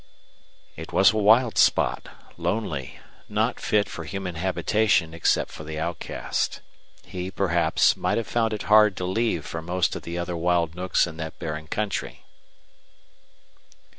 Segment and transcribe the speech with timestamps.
[0.75, 6.61] It was a wild spot, lonely, not fit for human habitation except for the outcast.
[7.05, 10.73] He, perhaps, might have found it hard to leave for most of the other wild
[10.73, 12.25] nooks in that barren country.